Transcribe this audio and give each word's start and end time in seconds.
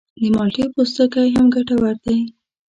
د 0.19 0.21
مالټې 0.35 0.65
پوستکی 0.73 1.27
هم 1.35 1.45
ګټور 1.55 1.95
دی. 2.05 2.17